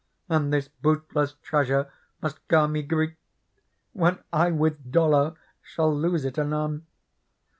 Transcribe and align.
And 0.27 0.51
this 0.51 0.67
bootless 0.67 1.33
treasure 1.43 1.91
must 2.23 2.47
gar 2.47 2.67
me 2.67 2.81
greet,i 2.81 3.15
When 3.93 4.17
I 4.33 4.49
with 4.49 4.91
dolour 4.91 5.35
shall 5.61 5.95
lose 5.95 6.25
it 6.25 6.39
anon. 6.39 6.87